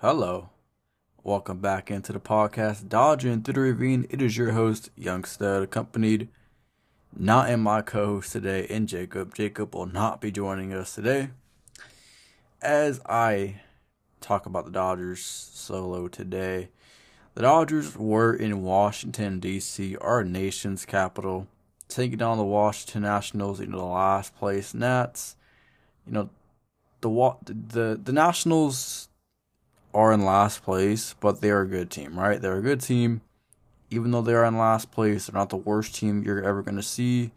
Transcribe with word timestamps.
Hello. 0.00 0.50
Welcome 1.24 1.58
back 1.58 1.90
into 1.90 2.12
the 2.12 2.20
podcast, 2.20 2.88
Dodging 2.88 3.42
Through 3.42 3.54
the 3.54 3.60
Ravine. 3.72 4.06
It 4.08 4.22
is 4.22 4.36
your 4.36 4.52
host, 4.52 4.90
Young 4.94 5.24
Stud, 5.24 5.64
accompanied 5.64 6.28
not 7.16 7.50
in 7.50 7.58
my 7.58 7.82
co 7.82 8.06
host 8.06 8.30
today, 8.30 8.64
in 8.70 8.86
Jacob. 8.86 9.34
Jacob 9.34 9.74
will 9.74 9.86
not 9.86 10.20
be 10.20 10.30
joining 10.30 10.72
us 10.72 10.94
today 10.94 11.30
as 12.62 13.00
I 13.06 13.60
talk 14.20 14.46
about 14.46 14.66
the 14.66 14.70
Dodgers 14.70 15.20
solo 15.20 16.06
today. 16.06 16.68
The 17.34 17.42
Dodgers 17.42 17.96
were 17.96 18.32
in 18.32 18.62
Washington, 18.62 19.40
D.C., 19.40 19.96
our 19.96 20.22
nation's 20.22 20.86
capital, 20.86 21.48
taking 21.88 22.18
down 22.18 22.38
the 22.38 22.44
Washington 22.44 23.02
Nationals, 23.02 23.58
know, 23.66 23.78
the 23.78 23.84
last 23.84 24.36
place 24.36 24.74
Nats. 24.74 25.34
You 26.06 26.12
know, 26.12 26.30
the 27.00 27.36
the 27.50 28.00
the 28.00 28.12
Nationals 28.12 29.08
are 29.94 30.12
in 30.12 30.24
last 30.24 30.62
place, 30.62 31.14
but 31.20 31.40
they're 31.40 31.62
a 31.62 31.66
good 31.66 31.90
team, 31.90 32.18
right? 32.18 32.40
They're 32.40 32.58
a 32.58 32.62
good 32.62 32.80
team. 32.80 33.22
Even 33.90 34.10
though 34.10 34.22
they're 34.22 34.44
in 34.44 34.58
last 34.58 34.90
place, 34.90 35.26
they're 35.26 35.38
not 35.38 35.48
the 35.48 35.56
worst 35.56 35.94
team 35.94 36.22
you're 36.22 36.42
ever 36.42 36.62
going 36.62 36.76
to 36.76 36.82
see. 36.82 37.30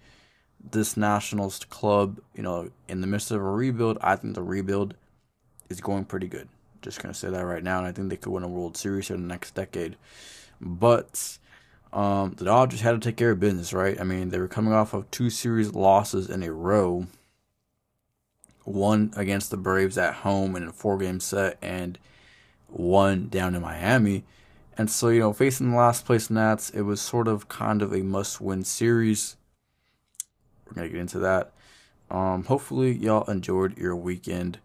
This 0.70 0.98
Nationals 0.98 1.60
club, 1.70 2.20
you 2.36 2.44
know, 2.44 2.70
in 2.88 3.02
the 3.02 3.08
midst 3.08 3.32
of 3.32 3.42
a 3.42 3.44
rebuild, 3.44 3.98
I 4.02 4.16
think 4.16 4.36
the 4.36 4.44
rebuild 4.44 4.96
is 5.70 5.82
going 5.82 6.06
pretty 6.06 6.28
good. 6.28 6.50
Just 6.82 7.02
going 7.02 7.14
to 7.14 7.20
say 7.20 7.30
that 7.30 7.46
right 7.46 7.64
now, 7.64 7.80
and 7.80 7.88
I 7.88 7.92
think 7.92 8.10
they 8.10 8.18
could 8.18 8.32
win 8.32 8.44
a 8.44 8.48
World 8.48 8.76
Series 8.76 9.10
in 9.10 9.22
the 9.22 9.28
next 9.28 9.56
decade. 9.56 9.96
But 10.60 11.38
um, 11.94 12.34
the 12.38 12.46
Dodgers 12.46 12.82
had 12.82 12.92
to 12.92 13.00
take 13.00 13.18
care 13.18 13.32
of 13.32 13.40
business, 13.40 13.74
right? 13.74 14.00
I 14.00 14.04
mean, 14.04 14.30
they 14.30 14.40
were 14.40 14.48
coming 14.48 14.74
off 14.74 14.94
of 14.94 15.10
two 15.10 15.30
series 15.30 15.74
losses 15.74 16.30
in 16.30 16.44
a 16.44 16.52
row 16.52 17.08
one 18.64 19.12
against 19.16 19.52
the 19.52 19.58
Braves 19.58 19.98
at 19.98 20.16
home 20.16 20.56
in 20.56 20.68
a 20.68 20.72
four 20.72 20.98
game 20.98 21.20
set, 21.20 21.58
and 21.62 21.98
one 22.72 23.28
down 23.28 23.56
in 23.56 23.62
Miami. 23.62 24.24
And 24.78 24.90
so, 24.90 25.10
you 25.10 25.20
know, 25.20 25.34
facing 25.34 25.72
the 25.72 25.78
last 25.78 26.06
place 26.06 26.30
Nats, 26.30 26.70
it 26.70 26.82
was 26.82 27.02
sort 27.02 27.28
of 27.28 27.48
kind 27.48 27.82
of 27.82 27.94
a 27.94 28.02
must 28.02 28.42
win 28.42 28.64
series. 28.64 29.36
We're 30.66 30.74
going 30.74 30.88
to 30.88 30.94
get 30.94 31.02
into 31.02 31.20
that. 31.20 31.52
Um, 32.10 32.46
hopefully, 32.46 32.92
y'all 32.94 33.30
enjoyed 33.30 33.78
your 33.78 33.96
weekend. 33.96 34.60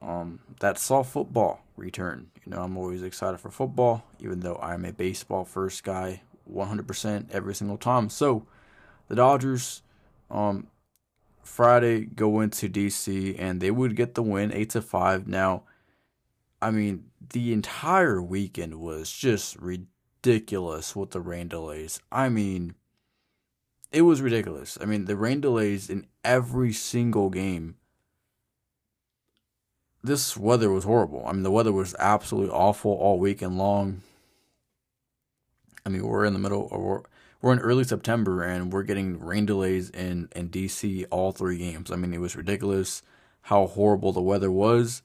Um, 0.00 0.40
that 0.60 0.78
saw 0.78 1.02
football 1.02 1.62
return. 1.76 2.30
You 2.44 2.52
know, 2.52 2.62
I'm 2.62 2.76
always 2.76 3.02
excited 3.02 3.38
for 3.38 3.50
football, 3.50 4.04
even 4.18 4.40
though 4.40 4.56
I'm 4.56 4.84
a 4.84 4.92
baseball 4.92 5.44
first 5.44 5.84
guy 5.84 6.22
100% 6.50 7.30
every 7.30 7.54
single 7.54 7.76
time. 7.76 8.08
So, 8.08 8.46
the 9.08 9.14
Dodgers, 9.14 9.82
um, 10.30 10.66
Friday 11.42 12.04
go 12.04 12.40
into 12.40 12.68
DC 12.68 13.36
and 13.38 13.60
they 13.60 13.70
would 13.70 13.96
get 13.96 14.14
the 14.14 14.22
win 14.22 14.52
8 14.52 14.70
to 14.70 14.82
5. 14.82 15.28
Now, 15.28 15.62
I 16.62 16.70
mean, 16.70 17.06
the 17.32 17.52
entire 17.52 18.22
weekend 18.22 18.76
was 18.76 19.10
just 19.10 19.56
ridiculous 19.56 20.94
with 20.94 21.10
the 21.10 21.20
rain 21.20 21.48
delays. 21.48 22.00
I 22.12 22.28
mean, 22.28 22.76
it 23.90 24.02
was 24.02 24.22
ridiculous. 24.22 24.78
I 24.80 24.84
mean, 24.84 25.06
the 25.06 25.16
rain 25.16 25.40
delays 25.40 25.90
in 25.90 26.06
every 26.24 26.72
single 26.72 27.30
game. 27.30 27.74
This 30.04 30.36
weather 30.36 30.70
was 30.70 30.84
horrible. 30.84 31.24
I 31.26 31.32
mean, 31.32 31.42
the 31.42 31.50
weather 31.50 31.72
was 31.72 31.96
absolutely 31.98 32.50
awful 32.50 32.92
all 32.92 33.18
weekend 33.18 33.58
long. 33.58 34.02
I 35.84 35.88
mean, 35.88 36.06
we're 36.06 36.24
in 36.24 36.32
the 36.32 36.38
middle, 36.38 36.68
or 36.70 37.02
we're 37.40 37.52
in 37.52 37.58
early 37.58 37.82
September 37.82 38.44
and 38.44 38.72
we're 38.72 38.84
getting 38.84 39.18
rain 39.18 39.46
delays 39.46 39.90
in, 39.90 40.28
in 40.34 40.48
DC 40.48 41.06
all 41.10 41.32
three 41.32 41.58
games. 41.58 41.90
I 41.90 41.96
mean, 41.96 42.14
it 42.14 42.20
was 42.20 42.36
ridiculous 42.36 43.02
how 43.42 43.66
horrible 43.66 44.12
the 44.12 44.22
weather 44.22 44.50
was. 44.50 45.02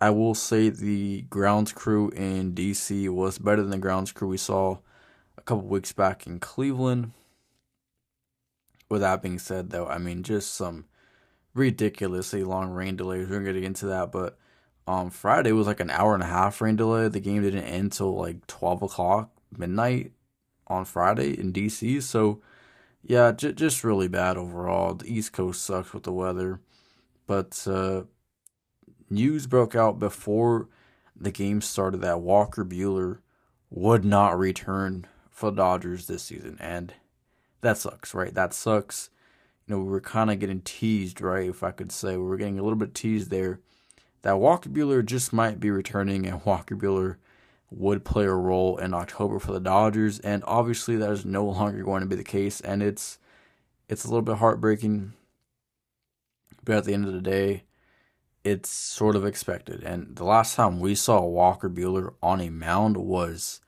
I 0.00 0.10
will 0.10 0.34
say 0.34 0.68
the 0.68 1.22
grounds 1.22 1.72
crew 1.72 2.10
in 2.10 2.52
DC 2.54 3.08
was 3.08 3.38
better 3.38 3.62
than 3.62 3.70
the 3.70 3.78
grounds 3.78 4.12
crew 4.12 4.28
we 4.28 4.36
saw 4.36 4.78
a 5.38 5.42
couple 5.42 5.66
weeks 5.66 5.92
back 5.92 6.26
in 6.26 6.38
Cleveland. 6.38 7.12
With 8.88 9.00
that 9.00 9.22
being 9.22 9.38
said, 9.38 9.70
though, 9.70 9.86
I 9.86 9.98
mean, 9.98 10.22
just 10.22 10.54
some 10.54 10.84
ridiculously 11.54 12.44
long 12.44 12.70
rain 12.70 12.96
delays. 12.96 13.28
We're 13.28 13.40
going 13.40 13.54
to 13.54 13.60
get 13.60 13.64
into 13.64 13.86
that, 13.86 14.12
but 14.12 14.38
um, 14.86 15.10
Friday 15.10 15.52
was 15.52 15.66
like 15.66 15.80
an 15.80 15.90
hour 15.90 16.14
and 16.14 16.22
a 16.22 16.26
half 16.26 16.60
rain 16.60 16.76
delay. 16.76 17.08
The 17.08 17.18
game 17.18 17.42
didn't 17.42 17.64
end 17.64 17.92
till 17.92 18.14
like 18.14 18.46
12 18.46 18.82
o'clock 18.82 19.30
midnight 19.56 20.12
on 20.68 20.84
Friday 20.84 21.38
in 21.38 21.52
DC. 21.52 22.02
So, 22.02 22.40
yeah, 23.02 23.32
j- 23.32 23.52
just 23.52 23.82
really 23.82 24.08
bad 24.08 24.36
overall. 24.36 24.94
The 24.94 25.12
East 25.12 25.32
Coast 25.32 25.64
sucks 25.64 25.92
with 25.92 26.04
the 26.04 26.12
weather. 26.12 26.60
But 27.26 27.66
uh, 27.66 28.02
news 29.10 29.46
broke 29.46 29.74
out 29.74 29.98
before 29.98 30.68
the 31.14 31.30
game 31.30 31.60
started 31.60 32.00
that 32.02 32.20
Walker 32.20 32.64
Buehler 32.64 33.18
would 33.70 34.04
not 34.04 34.38
return 34.38 35.06
for 35.30 35.50
the 35.50 35.56
Dodgers 35.56 36.06
this 36.06 36.24
season. 36.24 36.56
And 36.60 36.94
that 37.60 37.78
sucks, 37.78 38.14
right? 38.14 38.34
That 38.34 38.54
sucks. 38.54 39.10
You 39.66 39.74
know, 39.74 39.82
we 39.82 39.90
were 39.90 40.00
kind 40.00 40.30
of 40.30 40.38
getting 40.38 40.60
teased, 40.60 41.20
right? 41.20 41.48
If 41.48 41.62
I 41.62 41.72
could 41.72 41.90
say, 41.90 42.16
we 42.16 42.24
were 42.24 42.36
getting 42.36 42.58
a 42.58 42.62
little 42.62 42.78
bit 42.78 42.94
teased 42.94 43.30
there 43.30 43.60
that 44.26 44.40
Walker 44.40 44.68
Buehler 44.68 45.04
just 45.04 45.32
might 45.32 45.60
be 45.60 45.70
returning 45.70 46.26
and 46.26 46.44
Walker 46.44 46.74
Buehler 46.74 47.16
would 47.70 48.04
play 48.04 48.24
a 48.24 48.32
role 48.32 48.76
in 48.76 48.92
October 48.92 49.38
for 49.38 49.52
the 49.52 49.60
Dodgers, 49.60 50.18
and 50.18 50.42
obviously 50.48 50.96
that 50.96 51.12
is 51.12 51.24
no 51.24 51.44
longer 51.44 51.84
going 51.84 52.00
to 52.00 52.08
be 52.08 52.16
the 52.16 52.24
case, 52.24 52.60
and 52.60 52.82
it's 52.82 53.20
it's 53.88 54.04
a 54.04 54.08
little 54.08 54.22
bit 54.22 54.38
heartbreaking. 54.38 55.12
But 56.64 56.78
at 56.78 56.84
the 56.86 56.94
end 56.94 57.06
of 57.06 57.12
the 57.12 57.20
day, 57.20 57.65
it's 58.46 58.70
sort 58.70 59.16
of 59.16 59.26
expected. 59.26 59.82
And 59.82 60.14
the 60.14 60.22
last 60.22 60.54
time 60.54 60.78
we 60.78 60.94
saw 60.94 61.20
Walker 61.20 61.68
Buehler 61.68 62.14
on 62.22 62.40
a 62.40 62.48
mound 62.48 62.96
was 62.96 63.60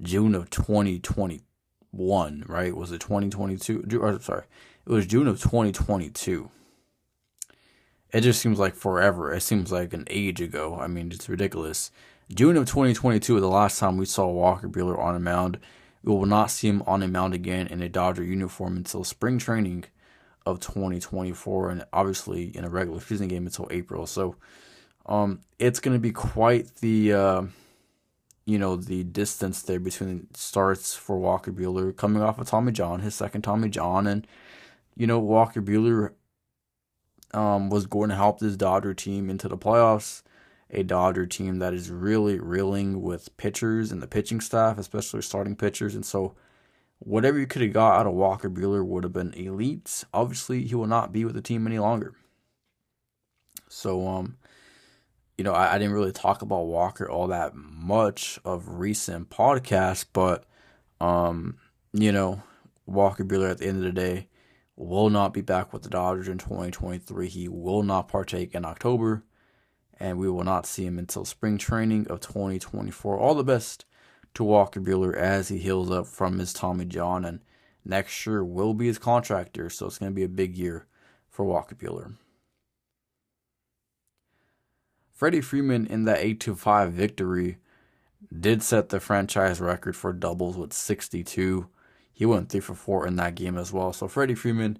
June 0.00 0.36
of 0.36 0.48
2021, 0.48 2.44
right? 2.46 2.76
Was 2.76 2.92
it 2.92 3.00
2022? 3.00 4.00
Or, 4.00 4.20
sorry, 4.20 4.44
it 4.86 4.92
was 4.92 5.06
June 5.06 5.26
of 5.26 5.42
2022. 5.42 6.48
It 8.12 8.20
just 8.20 8.40
seems 8.40 8.60
like 8.60 8.76
forever. 8.76 9.32
It 9.32 9.40
seems 9.40 9.72
like 9.72 9.92
an 9.92 10.04
age 10.08 10.40
ago. 10.40 10.78
I 10.78 10.86
mean, 10.86 11.10
it's 11.10 11.28
ridiculous. 11.28 11.90
June 12.32 12.56
of 12.56 12.66
2022 12.66 13.34
was 13.34 13.40
the 13.40 13.48
last 13.48 13.80
time 13.80 13.96
we 13.96 14.06
saw 14.06 14.28
Walker 14.28 14.68
Buehler 14.68 14.96
on 14.96 15.16
a 15.16 15.20
mound. 15.20 15.58
We 16.04 16.12
will 16.12 16.26
not 16.26 16.52
see 16.52 16.68
him 16.68 16.84
on 16.86 17.02
a 17.02 17.08
mound 17.08 17.34
again 17.34 17.66
in 17.66 17.82
a 17.82 17.88
Dodger 17.88 18.22
uniform 18.22 18.76
until 18.76 19.02
spring 19.02 19.38
training 19.38 19.86
of 20.46 20.60
2024, 20.60 21.70
and 21.70 21.84
obviously 21.92 22.56
in 22.56 22.64
a 22.64 22.68
regular 22.68 23.00
season 23.00 23.28
game 23.28 23.46
until 23.46 23.68
April. 23.70 24.06
So, 24.06 24.36
um, 25.06 25.40
it's 25.58 25.80
going 25.80 25.96
to 25.96 26.00
be 26.00 26.12
quite 26.12 26.76
the, 26.76 27.12
uh, 27.12 27.42
you 28.44 28.58
know, 28.58 28.76
the 28.76 29.04
distance 29.04 29.62
there 29.62 29.80
between 29.80 30.28
starts 30.34 30.94
for 30.94 31.18
Walker 31.18 31.52
Buehler 31.52 31.96
coming 31.96 32.22
off 32.22 32.38
of 32.38 32.48
Tommy 32.48 32.72
John, 32.72 33.00
his 33.00 33.14
second 33.14 33.42
Tommy 33.42 33.68
John, 33.68 34.06
and 34.06 34.26
you 34.96 35.06
know 35.06 35.18
Walker 35.18 35.62
Buehler 35.62 36.12
um, 37.32 37.70
was 37.70 37.86
going 37.86 38.10
to 38.10 38.16
help 38.16 38.38
this 38.38 38.56
Dodger 38.56 38.94
team 38.94 39.30
into 39.30 39.48
the 39.48 39.58
playoffs 39.58 40.22
a 40.72 40.82
Dodger 40.82 41.26
team 41.26 41.58
that 41.58 41.74
is 41.74 41.90
really 41.90 42.38
reeling 42.38 43.02
with 43.02 43.36
pitchers 43.36 43.92
and 43.92 44.02
the 44.02 44.06
pitching 44.06 44.40
staff, 44.40 44.78
especially 44.78 45.22
starting 45.22 45.54
pitchers. 45.54 45.94
And 45.94 46.04
so, 46.04 46.34
whatever 47.04 47.38
you 47.38 47.46
could 47.46 47.62
have 47.62 47.72
got 47.72 48.00
out 48.00 48.06
of 48.06 48.14
Walker 48.14 48.48
Buehler 48.48 48.84
would 48.84 49.04
have 49.04 49.12
been 49.12 49.34
elite. 49.34 50.04
Obviously, 50.14 50.64
he 50.64 50.74
will 50.74 50.86
not 50.86 51.12
be 51.12 51.24
with 51.24 51.34
the 51.34 51.42
team 51.42 51.66
any 51.66 51.78
longer. 51.78 52.14
So, 53.68 54.06
um, 54.06 54.36
you 55.36 55.44
know, 55.44 55.52
I, 55.52 55.74
I 55.74 55.78
didn't 55.78 55.94
really 55.94 56.12
talk 56.12 56.42
about 56.42 56.66
Walker 56.66 57.08
all 57.08 57.28
that 57.28 57.54
much 57.54 58.38
of 58.44 58.68
recent 58.68 59.30
podcasts, 59.30 60.04
but, 60.12 60.44
um, 61.00 61.56
you 61.92 62.12
know, 62.12 62.42
Walker 62.86 63.24
Buehler 63.24 63.50
at 63.50 63.58
the 63.58 63.66
end 63.66 63.78
of 63.78 63.84
the 63.84 63.92
day 63.92 64.28
will 64.76 65.10
not 65.10 65.34
be 65.34 65.40
back 65.40 65.72
with 65.72 65.82
the 65.82 65.88
Dodgers 65.88 66.28
in 66.28 66.38
2023. 66.38 67.28
He 67.28 67.48
will 67.48 67.82
not 67.82 68.08
partake 68.08 68.54
in 68.54 68.64
October 68.64 69.24
and 69.98 70.18
we 70.18 70.28
will 70.28 70.44
not 70.44 70.66
see 70.66 70.84
him 70.84 70.98
until 70.98 71.24
spring 71.24 71.58
training 71.58 72.06
of 72.08 72.20
2024. 72.20 73.18
All 73.18 73.34
the 73.34 73.44
best 73.44 73.84
to 74.34 74.44
Walker 74.44 74.80
Buehler 74.80 75.14
as 75.14 75.48
he 75.48 75.58
heals 75.58 75.90
up 75.90 76.06
from 76.06 76.38
his 76.38 76.52
Tommy 76.52 76.84
John, 76.84 77.24
and 77.24 77.40
next 77.84 78.26
year 78.26 78.44
will 78.44 78.74
be 78.74 78.86
his 78.86 78.98
contract 78.98 79.56
year, 79.56 79.70
so 79.70 79.86
it's 79.86 79.98
going 79.98 80.12
to 80.12 80.16
be 80.16 80.24
a 80.24 80.28
big 80.28 80.56
year 80.56 80.86
for 81.28 81.44
Walker 81.44 81.74
Buehler. 81.74 82.14
Freddie 85.12 85.40
Freeman 85.40 85.86
in 85.86 86.04
that 86.04 86.18
8 86.18 86.42
5 86.56 86.92
victory 86.92 87.58
did 88.36 88.62
set 88.62 88.88
the 88.88 89.00
franchise 89.00 89.60
record 89.60 89.94
for 89.94 90.12
doubles 90.12 90.56
with 90.56 90.72
62. 90.72 91.68
He 92.12 92.26
went 92.26 92.48
3 92.48 92.60
for 92.60 92.74
4 92.74 93.06
in 93.06 93.16
that 93.16 93.34
game 93.34 93.56
as 93.56 93.72
well. 93.72 93.92
So 93.92 94.08
Freddie 94.08 94.34
Freeman 94.34 94.78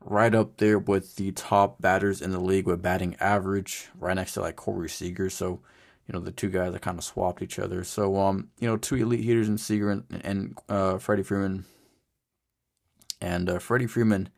right 0.00 0.34
up 0.34 0.56
there 0.58 0.78
with 0.78 1.16
the 1.16 1.32
top 1.32 1.80
batters 1.80 2.22
in 2.22 2.30
the 2.30 2.40
league 2.40 2.66
with 2.66 2.82
batting 2.82 3.16
average, 3.20 3.88
right 3.98 4.14
next 4.14 4.34
to 4.34 4.40
like 4.40 4.56
Corey 4.56 4.88
Seager. 4.88 5.28
So, 5.28 5.60
you 6.06 6.12
know, 6.12 6.20
the 6.20 6.30
two 6.30 6.48
guys 6.48 6.72
that 6.72 6.82
kind 6.82 6.98
of 6.98 7.04
swapped 7.04 7.42
each 7.42 7.58
other. 7.58 7.82
So, 7.82 8.16
um, 8.16 8.50
you 8.60 8.68
know, 8.68 8.76
two 8.76 8.96
elite 8.96 9.24
hitters 9.24 9.48
in 9.48 9.58
Seager 9.58 9.90
and, 9.90 10.04
and 10.22 10.58
uh, 10.68 10.98
Freddie 10.98 11.24
Freeman. 11.24 11.64
And 13.20 13.50
uh, 13.50 13.58
Freddie 13.58 13.86
Freeman, 13.86 14.28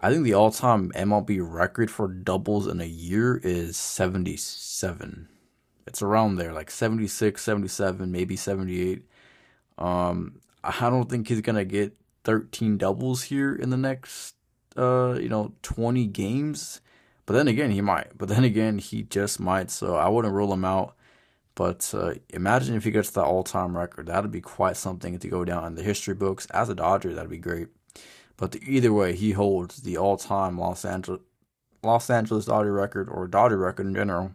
I 0.00 0.10
think 0.10 0.24
the 0.24 0.34
all 0.34 0.50
time 0.50 0.90
MLB 0.92 1.38
record 1.40 1.90
for 1.90 2.08
doubles 2.08 2.66
in 2.66 2.80
a 2.80 2.86
year 2.86 3.40
is 3.42 3.76
77. 3.76 5.28
It's 5.86 6.02
around 6.02 6.36
there, 6.36 6.52
like 6.52 6.70
76, 6.70 7.42
77, 7.42 8.10
maybe 8.10 8.36
78. 8.36 9.04
Um, 9.76 10.40
I 10.64 10.90
don't 10.90 11.08
think 11.08 11.28
he's 11.28 11.40
gonna 11.40 11.64
get 11.64 11.96
13 12.24 12.78
doubles 12.78 13.24
here 13.24 13.54
in 13.54 13.70
the 13.70 13.76
next, 13.76 14.34
uh, 14.76 15.14
you 15.20 15.28
know, 15.28 15.52
20 15.62 16.06
games. 16.06 16.80
But 17.28 17.34
then 17.34 17.48
again, 17.48 17.72
he 17.72 17.82
might. 17.82 18.16
But 18.16 18.30
then 18.30 18.42
again, 18.42 18.78
he 18.78 19.02
just 19.02 19.38
might. 19.38 19.70
So 19.70 19.96
I 19.96 20.08
wouldn't 20.08 20.32
rule 20.32 20.50
him 20.50 20.64
out. 20.64 20.96
But 21.54 21.92
uh, 21.92 22.14
imagine 22.30 22.74
if 22.74 22.84
he 22.84 22.90
gets 22.90 23.10
the 23.10 23.22
all-time 23.22 23.76
record. 23.76 24.06
That'd 24.06 24.30
be 24.30 24.40
quite 24.40 24.78
something 24.78 25.18
to 25.18 25.28
go 25.28 25.44
down 25.44 25.66
in 25.66 25.74
the 25.74 25.82
history 25.82 26.14
books. 26.14 26.46
As 26.46 26.70
a 26.70 26.74
Dodger, 26.74 27.12
that'd 27.12 27.28
be 27.30 27.36
great. 27.36 27.68
But 28.38 28.52
the, 28.52 28.62
either 28.66 28.94
way, 28.94 29.14
he 29.14 29.32
holds 29.32 29.82
the 29.82 29.98
all-time 29.98 30.56
Los 30.58 30.86
Angeles 30.86 31.20
Los 31.82 32.08
Angeles 32.08 32.46
Dodger 32.46 32.72
record 32.72 33.10
or 33.10 33.28
Dodger 33.28 33.58
record 33.58 33.88
in 33.88 33.94
general 33.94 34.32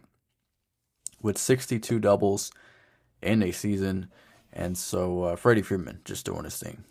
with 1.20 1.36
62 1.36 1.98
doubles 1.98 2.52
in 3.20 3.42
a 3.42 3.50
season. 3.50 4.08
And 4.52 4.78
so 4.78 5.24
uh, 5.24 5.36
Freddie 5.36 5.62
Freeman 5.62 6.00
just 6.04 6.26
doing 6.26 6.44
his 6.44 6.58
thing. 6.58 6.84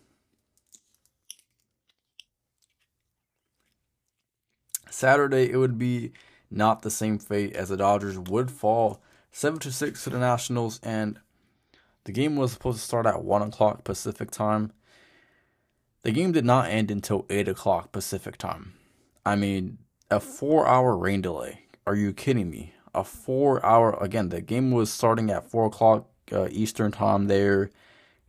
Saturday, 4.93 5.51
it 5.51 5.57
would 5.57 5.77
be 5.77 6.11
not 6.51 6.83
the 6.83 6.91
same 6.91 7.17
fate 7.17 7.55
as 7.55 7.69
the 7.69 7.77
Dodgers 7.77 8.17
would 8.19 8.51
fall 8.51 9.01
7 9.31 9.59
to 9.59 9.71
6 9.71 10.03
to 10.03 10.09
the 10.11 10.19
Nationals. 10.19 10.79
And 10.83 11.19
the 12.03 12.11
game 12.11 12.35
was 12.35 12.51
supposed 12.51 12.79
to 12.79 12.85
start 12.85 13.05
at 13.05 13.23
1 13.23 13.41
o'clock 13.41 13.83
Pacific 13.83 14.29
time. 14.29 14.71
The 16.03 16.11
game 16.11 16.31
did 16.31 16.45
not 16.45 16.69
end 16.69 16.91
until 16.91 17.25
8 17.29 17.47
o'clock 17.47 17.91
Pacific 17.91 18.37
time. 18.37 18.73
I 19.25 19.35
mean, 19.35 19.79
a 20.11 20.19
four 20.19 20.67
hour 20.67 20.95
rain 20.95 21.21
delay. 21.21 21.61
Are 21.87 21.95
you 21.95 22.13
kidding 22.13 22.49
me? 22.49 22.73
A 22.93 23.03
four 23.03 23.65
hour, 23.65 23.97
again, 23.99 24.29
the 24.29 24.41
game 24.41 24.71
was 24.71 24.91
starting 24.91 25.31
at 25.31 25.49
4 25.49 25.65
o'clock 25.67 26.07
uh, 26.31 26.47
Eastern 26.51 26.91
time 26.91 27.27
there. 27.27 27.71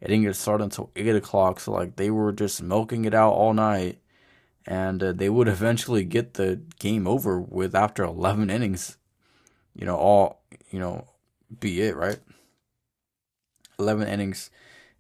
It 0.01 0.09
didn't 0.09 0.23
get 0.25 0.37
started 0.37 0.65
until 0.65 0.91
8 0.97 1.17
o'clock. 1.17 1.61
So, 1.61 1.73
like, 1.73 1.97
they 1.97 2.11
were 2.11 2.33
just 2.33 2.63
milking 2.63 3.05
it 3.05 3.15
out 3.15 3.33
all 3.33 3.53
night. 3.53 3.99
And 4.67 5.03
uh, 5.03 5.13
they 5.13 5.29
would 5.29 5.49
eventually 5.49 6.05
get 6.05 6.35
the 6.35 6.63
game 6.79 7.07
over 7.07 7.41
with 7.41 7.75
after 7.75 8.03
11 8.03 8.51
innings. 8.51 8.97
You 9.75 9.87
know, 9.87 9.97
all, 9.97 10.43
you 10.71 10.79
know, 10.79 11.07
be 11.61 11.83
it, 11.83 11.97
right? 11.97 12.19
11 13.79 14.09
innings. 14.09 14.51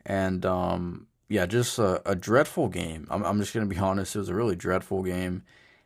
And, 0.04 0.44
um, 0.44 1.06
yeah, 1.28 1.46
just 1.46 1.78
a, 1.78 2.02
a 2.08 2.14
dreadful 2.14 2.68
game. 2.68 3.06
I'm, 3.10 3.24
I'm 3.24 3.40
just 3.40 3.54
going 3.54 3.68
to 3.68 3.74
be 3.74 3.80
honest. 3.80 4.14
It 4.14 4.18
was 4.18 4.28
a 4.28 4.34
really 4.34 4.56
dreadful 4.56 5.02
game. 5.02 5.42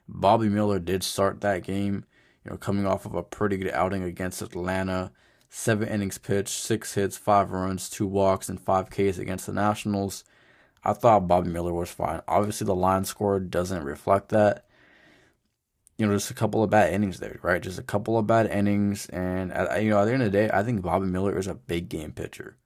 Bobby 0.09 0.49
Miller 0.49 0.79
did 0.79 1.05
start 1.05 1.41
that 1.43 1.63
game, 1.63 2.05
you 2.45 2.51
know, 2.51 2.57
coming 2.57 2.87
off 2.87 3.07
of 3.07 3.15
a 3.15 3.23
pretty 3.23 3.59
good 3.59 3.73
outing 3.73 4.03
against 4.03 4.43
Atlanta. 4.43 5.13
Seven 5.51 5.89
innings 5.89 6.19
pitched, 6.19 6.49
six 6.49 6.95
hits, 6.95 7.17
five 7.17 7.53
runs, 7.53 7.89
two 7.89 8.07
walks, 8.07 8.49
and 8.49 8.61
five 8.61 8.91
Ks 8.91 9.19
against 9.19 9.47
the 9.47 9.53
Nationals. 9.53 10.25
I 10.85 10.93
thought 10.93 11.29
Bobby 11.29 11.51
Miller 11.51 11.73
was 11.73 11.91
fine. 11.91 12.23
Obviously, 12.29 12.67
the 12.67 12.75
line 12.75 13.05
score 13.05 13.41
doesn't 13.41 13.85
reflect 13.85 14.31
that. 14.31 14.67
You 15.97 16.07
know, 16.07 16.15
just 16.15 16.31
a 16.31 16.35
couple 16.35 16.63
of 16.63 16.71
bad 16.71 16.93
innings 16.93 17.19
there, 17.19 17.41
right? 17.43 17.61
Just 17.61 17.79
a 17.79 17.83
couple 17.83 18.17
of 18.17 18.27
bad 18.27 18.47
innings, 18.51 19.07
and 19.09 19.51
you 19.83 19.91
know, 19.91 20.01
at 20.01 20.05
the 20.05 20.13
end 20.13 20.23
of 20.23 20.31
the 20.31 20.39
day, 20.39 20.51
I 20.53 20.63
think 20.63 20.83
Bobby 20.83 21.07
Miller 21.07 21.37
is 21.37 21.49
a 21.49 21.55
big 21.55 21.89
game 21.89 22.13
pitcher. 22.13 22.57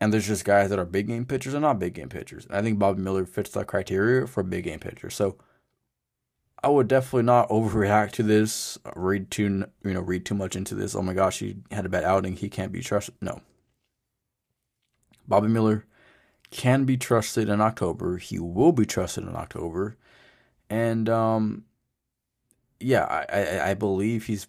And 0.00 0.12
there's 0.12 0.26
just 0.26 0.44
guys 0.44 0.70
that 0.70 0.78
are 0.78 0.84
big 0.84 1.08
game 1.08 1.24
pitchers 1.24 1.54
and 1.54 1.62
not 1.62 1.78
big 1.78 1.94
game 1.94 2.08
pitchers. 2.08 2.46
And 2.46 2.54
I 2.54 2.62
think 2.62 2.78
Bobby 2.78 3.02
Miller 3.02 3.26
fits 3.26 3.50
that 3.50 3.66
criteria 3.66 4.26
for 4.26 4.40
a 4.42 4.44
big 4.44 4.64
game 4.64 4.78
pitcher. 4.78 5.10
So 5.10 5.38
I 6.62 6.68
would 6.68 6.88
definitely 6.88 7.24
not 7.24 7.48
overreact 7.50 8.12
to 8.12 8.22
this, 8.22 8.78
read 8.94 9.30
too 9.30 9.64
you 9.84 9.94
know 9.94 10.00
read 10.00 10.24
too 10.24 10.34
much 10.34 10.56
into 10.56 10.74
this. 10.74 10.94
Oh 10.94 11.02
my 11.02 11.14
gosh, 11.14 11.40
he 11.40 11.56
had 11.70 11.86
a 11.86 11.88
bad 11.88 12.04
outing. 12.04 12.36
He 12.36 12.48
can't 12.48 12.72
be 12.72 12.80
trusted. 12.80 13.14
No. 13.20 13.42
Bobby 15.26 15.48
Miller 15.48 15.84
can 16.50 16.84
be 16.84 16.96
trusted 16.96 17.48
in 17.48 17.60
October. 17.60 18.18
He 18.18 18.38
will 18.38 18.72
be 18.72 18.86
trusted 18.86 19.24
in 19.24 19.36
October, 19.36 19.96
and 20.70 21.08
um, 21.08 21.64
yeah, 22.80 23.04
I, 23.04 23.40
I, 23.40 23.70
I 23.70 23.74
believe 23.74 24.26
he's 24.26 24.46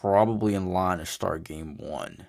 probably 0.00 0.54
in 0.54 0.72
line 0.72 0.98
to 0.98 1.06
start 1.06 1.44
Game 1.44 1.76
One. 1.76 2.26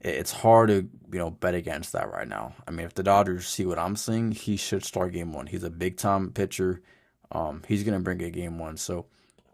It's 0.00 0.32
hard 0.32 0.68
to 0.68 0.88
you 1.12 1.18
know 1.18 1.30
bet 1.30 1.54
against 1.54 1.92
that 1.92 2.10
right 2.10 2.28
now. 2.28 2.54
I 2.66 2.70
mean, 2.70 2.86
if 2.86 2.94
the 2.94 3.02
Dodgers 3.02 3.46
see 3.46 3.66
what 3.66 3.78
I'm 3.78 3.96
seeing, 3.96 4.32
he 4.32 4.56
should 4.56 4.84
start 4.84 5.12
Game 5.12 5.32
One. 5.32 5.46
He's 5.46 5.64
a 5.64 5.70
big 5.70 5.96
time 5.96 6.30
pitcher 6.32 6.82
um, 7.32 7.62
he's 7.66 7.82
gonna 7.82 8.00
bring 8.00 8.22
a 8.22 8.30
game 8.30 8.58
one. 8.58 8.76
So 8.76 9.06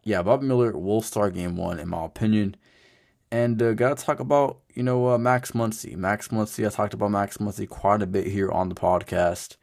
yeah, 0.04 0.22
Bob 0.22 0.42
Miller 0.42 0.76
will 0.76 1.00
start 1.00 1.34
game 1.34 1.56
one 1.56 1.78
in 1.78 1.88
my 1.88 2.04
opinion. 2.04 2.56
And 3.30 3.60
uh, 3.62 3.74
gotta 3.74 4.02
talk 4.02 4.20
about 4.20 4.58
you 4.74 4.82
know 4.82 5.10
uh, 5.10 5.18
Max 5.18 5.52
Muncy. 5.52 5.96
Max 5.96 6.28
Muncy. 6.28 6.66
I 6.66 6.70
talked 6.70 6.94
about 6.94 7.10
Max 7.10 7.38
Muncy 7.38 7.68
quite 7.68 8.02
a 8.02 8.06
bit 8.06 8.26
here 8.26 8.50
on 8.50 8.68
the 8.68 8.74
podcast, 8.74 9.56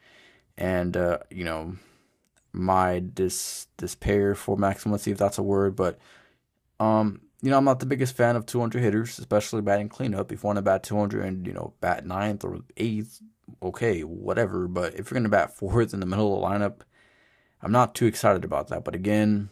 and 0.56 0.96
uh, 0.96 1.18
you 1.30 1.44
know 1.44 1.76
my 2.52 3.00
dis 3.00 3.66
despair 3.76 4.34
for 4.34 4.56
Max 4.56 4.84
Muncy, 4.84 5.12
if 5.12 5.18
that's 5.18 5.38
a 5.38 5.42
word. 5.42 5.74
But 5.74 5.98
um, 6.78 7.20
you 7.42 7.50
know 7.50 7.58
I'm 7.58 7.64
not 7.64 7.80
the 7.80 7.86
biggest 7.86 8.16
fan 8.16 8.36
of 8.36 8.46
200 8.46 8.80
hitters, 8.80 9.18
especially 9.18 9.62
batting 9.62 9.88
cleanup. 9.88 10.30
If 10.30 10.42
you 10.42 10.46
want 10.46 10.56
to 10.56 10.62
bat 10.62 10.84
200 10.84 11.24
and 11.24 11.46
you 11.46 11.52
know 11.52 11.74
bat 11.80 12.06
ninth 12.06 12.44
or 12.44 12.60
eighth, 12.76 13.20
okay, 13.62 14.02
whatever. 14.02 14.68
But 14.68 14.94
if 14.94 15.10
you're 15.10 15.18
gonna 15.18 15.28
bat 15.28 15.56
fourth 15.56 15.92
in 15.92 16.00
the 16.00 16.06
middle 16.06 16.34
of 16.34 16.40
the 16.40 16.66
lineup 16.66 16.82
I'm 17.62 17.72
not 17.72 17.94
too 17.94 18.06
excited 18.06 18.44
about 18.44 18.68
that. 18.68 18.84
But 18.84 18.94
again, 18.94 19.50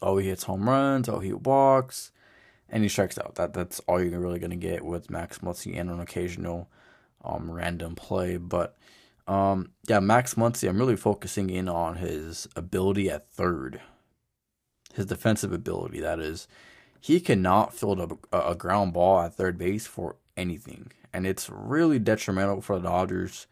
oh, 0.00 0.18
he 0.18 0.28
hits 0.28 0.44
home 0.44 0.68
runs, 0.68 1.08
oh, 1.08 1.20
he 1.20 1.32
walks, 1.32 2.12
and 2.72 2.82
he 2.82 2.88
strikes 2.88 3.18
out. 3.18 3.36
That 3.36 3.52
that's 3.52 3.80
all 3.80 4.02
you're 4.02 4.18
really 4.18 4.40
gonna 4.40 4.56
get 4.56 4.84
with 4.84 5.10
Max 5.10 5.38
Muncy 5.38 5.78
and 5.78 5.90
an 5.90 6.00
occasional 6.00 6.70
um, 7.24 7.50
random 7.50 7.94
play. 7.94 8.38
But 8.38 8.76
um, 9.28 9.70
yeah, 9.86 10.00
Max 10.00 10.34
Muncy, 10.34 10.68
I'm 10.68 10.78
really 10.78 10.96
focusing 10.96 11.50
in 11.50 11.68
on 11.68 11.96
his 11.96 12.48
ability 12.56 13.10
at 13.10 13.30
third, 13.30 13.80
his 14.94 15.06
defensive 15.06 15.52
ability. 15.52 16.00
That 16.00 16.18
is, 16.18 16.48
he 17.00 17.20
cannot 17.20 17.74
field 17.74 18.18
a, 18.32 18.50
a 18.50 18.54
ground 18.56 18.94
ball 18.94 19.20
at 19.20 19.34
third 19.34 19.58
base 19.58 19.86
for 19.86 20.16
anything, 20.36 20.90
and 21.12 21.26
it's 21.26 21.48
really 21.50 21.98
detrimental 22.00 22.62
for 22.62 22.78
the 22.78 22.88
Dodgers 22.88 23.46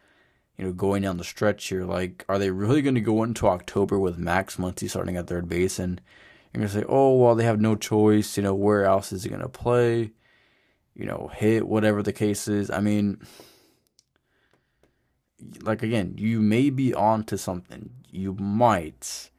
you 0.61 0.67
know, 0.67 0.73
going 0.73 1.03
down 1.03 1.17
the 1.17 1.25
stretch 1.25 1.69
here. 1.69 1.85
Like, 1.85 2.23
are 2.29 2.39
they 2.39 2.51
really 2.51 2.83
going 2.83 2.95
to 2.95 3.01
go 3.01 3.23
into 3.23 3.47
October 3.47 3.99
with 3.99 4.19
Max 4.19 4.57
Muncy 4.57 4.91
starting 4.91 5.17
at 5.17 5.27
third 5.27 5.49
base? 5.49 5.79
And 5.79 6.03
you're 6.53 6.61
going 6.61 6.69
to 6.69 6.81
say, 6.81 6.85
oh, 6.89 7.17
well, 7.17 7.35
they 7.35 7.45
have 7.45 7.61
no 7.61 7.77
choice. 7.77 8.37
You 8.37 8.43
know, 8.43 8.55
where 8.55 8.85
else 8.85 9.13
is 9.13 9.23
he 9.23 9.29
going 9.29 9.43
to 9.43 9.49
play? 9.49 10.13
You 10.95 11.07
know, 11.07 11.31
hit, 11.33 11.69
whatever 11.69 12.03
the 12.03 12.13
case 12.13 12.49
is. 12.49 12.71
I 12.71 12.81
mean, 12.81 13.21
like, 15.63 15.83
again, 15.83 16.15
you 16.19 16.41
may 16.41 16.71
be 16.71 16.93
on 16.93 17.25
to 17.25 17.39
something. 17.39 17.91
You 18.11 18.35
might. 18.35 19.31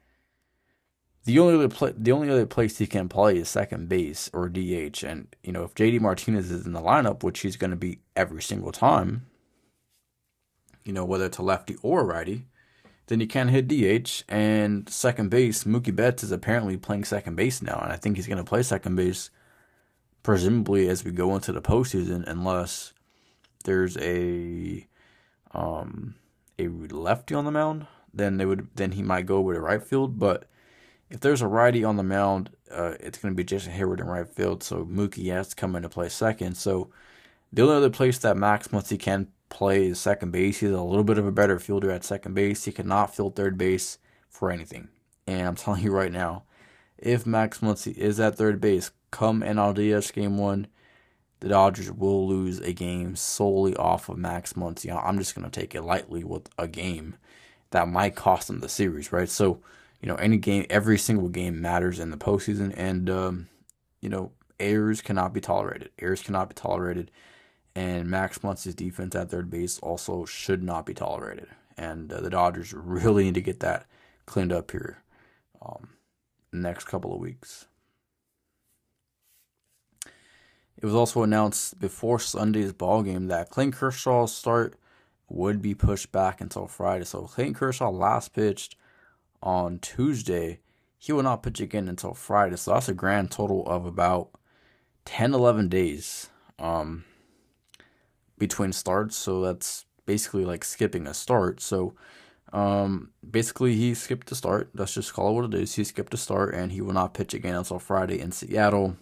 The 1.24 1.38
only 1.38 1.54
other 1.54 1.68
play, 1.68 1.92
the 1.96 2.10
only 2.10 2.30
other 2.30 2.46
place 2.46 2.78
he 2.78 2.86
can 2.86 3.08
play 3.08 3.36
is 3.36 3.48
second 3.48 3.88
base 3.88 4.28
or 4.32 4.48
DH, 4.48 5.04
and 5.04 5.28
you 5.44 5.52
know 5.52 5.62
if 5.62 5.72
JD 5.72 6.00
Martinez 6.00 6.50
is 6.50 6.66
in 6.66 6.72
the 6.72 6.80
lineup, 6.80 7.22
which 7.22 7.40
he's 7.40 7.56
going 7.56 7.70
to 7.70 7.76
be 7.76 8.00
every 8.16 8.42
single 8.42 8.72
time, 8.72 9.26
you 10.84 10.92
know, 10.92 11.04
whether 11.04 11.26
it's 11.26 11.38
a 11.38 11.42
lefty 11.42 11.76
or 11.80 12.00
a 12.00 12.04
righty, 12.04 12.46
then 13.06 13.20
you 13.20 13.26
can 13.26 13.48
hit 13.48 13.68
DH. 13.68 14.24
And 14.28 14.88
second 14.88 15.30
base, 15.30 15.64
Mookie 15.64 15.94
Betts 15.94 16.22
is 16.22 16.32
apparently 16.32 16.76
playing 16.76 17.04
second 17.04 17.36
base 17.36 17.62
now, 17.62 17.78
and 17.82 17.92
I 17.92 17.96
think 17.96 18.16
he's 18.16 18.26
going 18.26 18.38
to 18.38 18.44
play 18.44 18.62
second 18.62 18.96
base 18.96 19.30
presumably 20.22 20.88
as 20.88 21.04
we 21.04 21.10
go 21.10 21.34
into 21.34 21.52
the 21.52 21.62
postseason, 21.62 22.24
unless 22.26 22.92
there's 23.64 23.96
a 23.98 24.86
um 25.52 26.14
a 26.58 26.68
lefty 26.68 27.34
on 27.34 27.44
the 27.44 27.50
mound. 27.50 27.86
Then 28.14 28.36
they 28.36 28.46
would 28.46 28.68
then 28.74 28.92
he 28.92 29.02
might 29.02 29.26
go 29.26 29.40
with 29.40 29.56
a 29.56 29.60
right 29.60 29.82
field, 29.82 30.18
but 30.18 30.44
if 31.10 31.20
there's 31.20 31.42
a 31.42 31.46
righty 31.46 31.84
on 31.84 31.96
the 31.96 32.02
mound, 32.02 32.50
uh, 32.70 32.94
it's 32.98 33.18
going 33.18 33.34
to 33.34 33.36
be 33.36 33.44
Jason 33.44 33.72
Heyward 33.72 34.00
in 34.00 34.06
right 34.06 34.28
field. 34.28 34.62
So 34.62 34.84
Mookie 34.84 35.30
has 35.30 35.48
to 35.48 35.56
come 35.56 35.76
into 35.76 35.90
play 35.90 36.08
second. 36.08 36.56
So 36.56 36.90
the 37.52 37.62
only 37.62 37.76
other 37.76 37.90
place 37.90 38.18
that 38.18 38.36
Max 38.36 38.68
Muncy 38.68 38.98
can 38.98 39.28
plays 39.52 40.00
second 40.00 40.32
base. 40.32 40.58
He's 40.58 40.70
a 40.70 40.82
little 40.82 41.04
bit 41.04 41.18
of 41.18 41.26
a 41.26 41.32
better 41.32 41.58
fielder 41.58 41.90
at 41.90 42.04
second 42.04 42.34
base. 42.34 42.64
He 42.64 42.72
cannot 42.72 43.14
field 43.14 43.36
third 43.36 43.58
base 43.58 43.98
for 44.28 44.50
anything. 44.50 44.88
And 45.26 45.46
I'm 45.46 45.54
telling 45.56 45.82
you 45.82 45.92
right 45.92 46.10
now, 46.10 46.44
if 46.98 47.26
Max 47.26 47.58
Muncy 47.58 47.96
is 47.96 48.18
at 48.18 48.36
third 48.36 48.60
base 48.60 48.90
come 49.10 49.42
NLDS 49.42 50.12
game 50.12 50.38
one, 50.38 50.66
the 51.40 51.48
Dodgers 51.48 51.90
will 51.90 52.26
lose 52.26 52.60
a 52.60 52.72
game 52.72 53.14
solely 53.14 53.76
off 53.76 54.08
of 54.08 54.16
Max 54.16 54.54
Muncy. 54.54 54.90
I'm 54.90 55.18
just 55.18 55.34
going 55.34 55.48
to 55.48 55.60
take 55.60 55.74
it 55.74 55.82
lightly 55.82 56.24
with 56.24 56.48
a 56.56 56.66
game 56.66 57.16
that 57.70 57.88
might 57.88 58.14
cost 58.14 58.46
them 58.46 58.60
the 58.60 58.68
series, 58.68 59.12
right? 59.12 59.28
So, 59.28 59.60
you 60.00 60.08
know, 60.08 60.14
any 60.16 60.38
game, 60.38 60.66
every 60.70 60.98
single 60.98 61.28
game 61.28 61.60
matters 61.60 61.98
in 61.98 62.10
the 62.10 62.16
postseason. 62.16 62.72
And, 62.76 63.10
um, 63.10 63.48
you 64.00 64.08
know, 64.08 64.30
errors 64.60 65.02
cannot 65.02 65.32
be 65.34 65.40
tolerated. 65.40 65.90
Errors 65.98 66.22
cannot 66.22 66.48
be 66.48 66.54
tolerated 66.54 67.10
and 67.74 68.08
Max 68.08 68.42
Muncy's 68.42 68.74
defense 68.74 69.14
at 69.14 69.30
third 69.30 69.50
base 69.50 69.78
also 69.78 70.24
should 70.24 70.62
not 70.62 70.86
be 70.86 70.94
tolerated. 70.94 71.48
And 71.76 72.12
uh, 72.12 72.20
the 72.20 72.30
Dodgers 72.30 72.72
really 72.72 73.24
need 73.24 73.34
to 73.34 73.40
get 73.40 73.60
that 73.60 73.86
cleaned 74.26 74.52
up 74.52 74.70
here 74.70 75.02
um, 75.64 75.90
next 76.52 76.84
couple 76.84 77.14
of 77.14 77.20
weeks. 77.20 77.66
It 80.82 80.86
was 80.86 80.94
also 80.94 81.22
announced 81.22 81.78
before 81.78 82.18
Sunday's 82.18 82.72
ball 82.72 83.02
game 83.02 83.28
that 83.28 83.50
Clayton 83.50 83.72
Kershaw's 83.72 84.34
start 84.34 84.74
would 85.28 85.62
be 85.62 85.74
pushed 85.74 86.12
back 86.12 86.40
until 86.40 86.66
Friday. 86.66 87.04
So 87.04 87.22
Clayton 87.22 87.54
Kershaw 87.54 87.90
last 87.90 88.34
pitched 88.34 88.76
on 89.42 89.78
Tuesday. 89.78 90.58
He 90.98 91.12
will 91.12 91.22
not 91.22 91.42
pitch 91.42 91.60
again 91.60 91.88
until 91.88 92.14
Friday. 92.14 92.56
So 92.56 92.72
that's 92.72 92.88
a 92.88 92.94
grand 92.94 93.30
total 93.30 93.64
of 93.66 93.86
about 93.86 94.30
10, 95.04 95.34
11 95.34 95.68
days 95.68 96.28
um, 96.58 97.04
between 98.38 98.72
starts. 98.72 99.16
So 99.16 99.40
that's 99.42 99.84
basically 100.06 100.44
like 100.44 100.64
skipping 100.64 101.06
a 101.06 101.14
start. 101.14 101.60
So 101.60 101.94
um, 102.52 103.10
basically, 103.28 103.74
he 103.76 103.94
skipped 103.94 104.28
the 104.28 104.34
start. 104.34 104.70
Let's 104.74 104.94
just 104.94 105.14
call 105.14 105.30
it 105.30 105.34
what 105.42 105.54
it 105.54 105.60
is. 105.60 105.74
He 105.74 105.84
skipped 105.84 106.12
a 106.12 106.18
start, 106.18 106.54
and 106.54 106.72
he 106.72 106.80
will 106.80 106.92
not 106.92 107.14
pitch 107.14 107.32
again 107.32 107.54
until 107.54 107.78
Friday 107.78 108.20
in 108.20 108.30
Seattle 108.32 108.96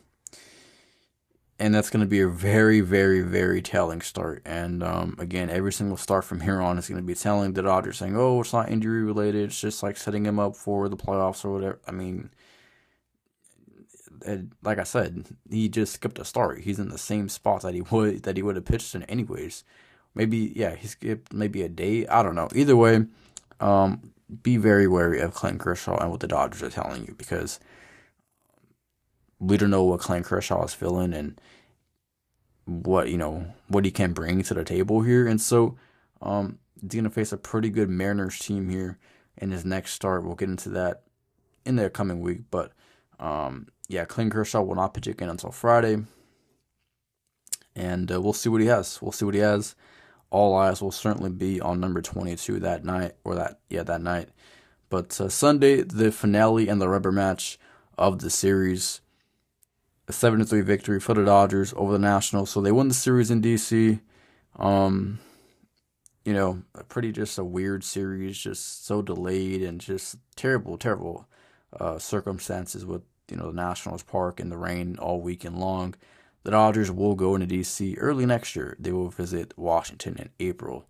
and 1.61 1.75
that's 1.75 1.91
going 1.91 2.01
to 2.01 2.09
be 2.09 2.23
a 2.23 2.29
very, 2.29 2.81
very, 2.81 3.21
very 3.21 3.61
telling 3.61 4.01
start. 4.01 4.41
And 4.47 4.83
um, 4.83 5.15
again, 5.19 5.51
every 5.51 5.75
single 5.75 5.99
start 5.99 6.25
from 6.25 6.41
here 6.41 6.61
on 6.61 6.79
is 6.79 6.89
going 6.89 7.01
to 7.01 7.07
be 7.07 7.15
telling 7.15 7.53
the 7.53 7.63
Dodgers, 7.63 7.99
saying, 7.99 8.17
"Oh, 8.17 8.41
it's 8.41 8.55
not 8.55 8.71
injury 8.71 9.05
related. 9.05 9.45
It's 9.45 9.61
just 9.61 9.83
like 9.83 9.99
setting 9.99 10.25
him 10.25 10.39
up 10.39 10.57
for 10.57 10.89
the 10.89 10.97
playoffs 10.97 11.45
or 11.45 11.53
whatever." 11.53 11.79
I 11.87 11.93
mean, 11.93 12.31
like 14.63 14.79
I 14.79 14.85
said, 14.85 15.27
he 15.51 15.69
just 15.69 15.95
skipped 15.95 16.19
a 16.19 16.25
start. 16.25 16.61
He's 16.61 16.79
in 16.79 16.89
the 16.89 16.99
same 16.99 17.29
spot 17.29 17.63
that 17.63 17.75
he 17.75 17.83
would 17.83 18.23
that 18.25 18.37
he 18.37 18.43
would 18.43 18.57
have 18.57 18.65
pitched 18.65 18.95
in 18.95 19.03
anyways. 19.05 19.65
Maybe 20.15 20.53
yeah, 20.55 20.75
he 20.75 20.87
skipped 20.87 21.33
maybe 21.33 21.63
a 21.63 21.69
day. 21.69 22.07
I 22.07 22.23
don't 22.23 22.35
know. 22.35 22.49
Either 22.55 22.77
way, 22.77 23.07
um, 23.61 24.13
be 24.43 24.57
very 24.57 24.87
wary 24.87 25.21
of 25.21 25.35
Clayton 25.35 25.59
Kershaw 25.59 25.97
and 25.99 26.11
what 26.11 26.21
the 26.21 26.29
Dodgers 26.29 26.63
are 26.63 26.71
telling 26.71 27.07
you 27.07 27.15
because 27.17 27.61
we 29.39 29.57
don't 29.57 29.71
know 29.71 29.85
what 29.85 30.01
Clayton 30.01 30.25
Kershaw 30.25 30.65
is 30.65 30.75
feeling 30.75 31.15
and 31.15 31.41
what 32.67 33.09
you 33.09 33.17
know 33.17 33.47
what 33.69 33.85
he 33.85 33.91
can 33.91 34.13
bring 34.13 34.43
to 34.43 34.55
the 34.55 34.65
table 34.65 35.03
here. 35.03 35.27
And 35.27 35.41
so 35.41 35.77
um, 36.23 36.59
he's 36.81 36.95
gonna 36.95 37.11
face 37.11 37.33
a 37.33 37.37
pretty 37.37 37.71
good 37.71 37.89
Mariners 37.89 38.39
team 38.39 38.69
here 38.69 38.99
in 39.37 39.51
his 39.51 39.65
next 39.65 39.93
start. 39.93 40.25
We'll 40.25 40.35
get 40.35 40.49
into 40.49 40.69
that 40.71 41.03
in 41.65 41.77
the 41.77 41.91
coming 41.91 42.21
week, 42.21 42.43
but 42.51 42.73
um, 43.19 43.69
yeah, 43.91 44.05
Clayton 44.05 44.31
Kershaw 44.31 44.63
will 44.63 44.77
not 44.77 44.95
pitch 44.95 45.07
again 45.07 45.29
until 45.29 45.51
Friday, 45.51 45.99
and 47.75 48.11
uh, 48.11 48.21
we'll 48.21 48.33
see 48.33 48.49
what 48.49 48.61
he 48.61 48.67
has. 48.69 49.01
We'll 49.03 49.13
see 49.13 49.25
what 49.25 49.35
he 49.35 49.41
has. 49.41 49.75
All 50.31 50.57
eyes 50.57 50.81
will 50.81 50.93
certainly 50.93 51.31
be 51.31 51.61
on 51.61 51.81
number 51.81 52.01
22 52.01 52.61
that 52.61 52.85
night, 52.85 53.13
or 53.25 53.35
that 53.35 53.61
yeah 53.69 53.83
that 53.83 54.01
night. 54.01 54.29
But 54.89 55.21
uh, 55.21 55.29
Sunday, 55.29 55.83
the 55.83 56.13
finale 56.13 56.69
and 56.69 56.81
the 56.81 56.89
rubber 56.89 57.13
match 57.13 57.59
of 57.99 58.21
the 58.21 58.31
series 58.31 59.01
a 60.11 60.13
7 60.13 60.45
3 60.45 60.61
victory 60.61 61.01
for 61.01 61.15
the 61.15 61.25
Dodgers 61.25 61.73
over 61.77 61.93
the 61.93 61.99
Nationals. 61.99 62.51
So 62.51 62.61
they 62.61 62.73
won 62.73 62.89
the 62.89 62.95
series 62.95 63.31
in 63.31 63.41
DC. 63.41 64.01
Um, 64.57 65.21
you 66.25 66.35
know, 66.35 66.63
a 66.75 66.85
pretty 66.85 67.13
just 67.13 67.39
a 67.39 67.45
weird 67.45 67.83
series, 67.83 68.37
just 68.37 68.85
so 68.85 69.03
delayed 69.03 69.63
and 69.63 69.81
just 69.81 70.17
terrible, 70.37 70.77
terrible 70.77 71.27
uh, 71.79 71.99
circumstances 71.99 72.85
with, 72.85 73.03
you 73.31 73.37
know, 73.37 73.51
the 73.51 73.63
Nationals 73.63 74.03
Park 74.03 74.41
and 74.41 74.51
the 74.51 74.57
rain 74.57 74.97
all 74.99 75.21
weekend 75.21 75.59
long. 75.59 75.95
The 76.43 76.51
Dodgers 76.51 76.91
will 76.91 77.15
go 77.15 77.35
into 77.35 77.47
DC 77.47 77.97
early 77.99 78.27
next 78.27 78.57
year. 78.57 78.77
They 78.79 78.93
will 78.93 79.11
visit 79.11 79.53
Washington 79.57 80.17
in 80.17 80.31
April 80.41 80.87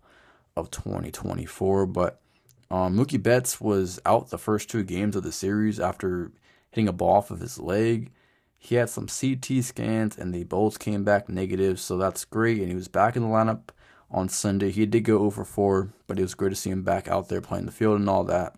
of 0.55 0.71
2024. 0.71 1.85
But 1.87 2.21
um, 2.69 2.95
Mookie 2.95 3.21
Betts 3.21 3.59
was 3.59 3.99
out 4.05 4.29
the 4.29 4.37
first 4.37 4.69
two 4.69 4.83
games 4.83 5.15
of 5.15 5.23
the 5.23 5.31
series 5.31 5.79
after 5.79 6.31
hitting 6.69 6.87
a 6.87 6.93
ball 6.93 7.17
off 7.17 7.31
of 7.31 7.41
his 7.41 7.59
leg. 7.59 8.11
He 8.57 8.75
had 8.75 8.89
some 8.89 9.07
CT 9.07 9.63
scans 9.63 10.17
and 10.17 10.33
they 10.33 10.43
both 10.43 10.79
came 10.79 11.03
back 11.03 11.27
negative, 11.27 11.79
so 11.79 11.97
that's 11.97 12.23
great. 12.25 12.59
And 12.59 12.69
he 12.69 12.75
was 12.75 12.87
back 12.87 13.15
in 13.15 13.23
the 13.23 13.27
lineup 13.27 13.69
on 14.09 14.29
Sunday. 14.29 14.71
He 14.71 14.85
did 14.85 15.01
go 15.01 15.19
over 15.19 15.43
4, 15.43 15.91
but 16.07 16.19
it 16.19 16.21
was 16.21 16.35
great 16.35 16.49
to 16.49 16.55
see 16.55 16.69
him 16.69 16.83
back 16.83 17.07
out 17.07 17.27
there 17.27 17.41
playing 17.41 17.65
the 17.65 17.71
field 17.71 17.99
and 17.99 18.09
all 18.09 18.23
that. 18.25 18.55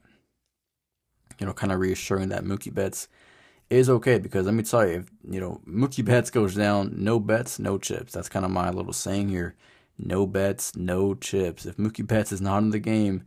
You 1.40 1.48
know, 1.48 1.54
kind 1.54 1.72
of 1.72 1.80
reassuring 1.80 2.30
that 2.30 2.44
Mookie 2.44 2.74
Betts 2.74 3.08
is 3.70 3.90
okay 3.90 4.20
because 4.20 4.46
let 4.46 4.56
me 4.56 4.64
tell 4.64 4.88
you, 4.88 5.00
if 5.00 5.12
you 5.30 5.40
know 5.40 5.62
Mookie 5.68 6.06
Betts 6.06 6.30
goes 6.30 6.56
down, 6.56 6.94
no 6.98 7.20
bets, 7.20 7.60
no 7.60 7.78
chips. 7.78 8.14
That's 8.14 8.30
kind 8.30 8.46
of 8.46 8.52
my 8.52 8.70
little 8.70 8.94
saying 8.94 9.30
here. 9.30 9.56
No 9.98 10.26
bets, 10.26 10.76
no 10.76 11.14
chips. 11.16 11.66
If 11.66 11.78
Mookie 11.78 12.06
Betts 12.06 12.32
is 12.32 12.42
not 12.42 12.64
in 12.64 12.72
the 12.72 12.80
game, 12.80 13.24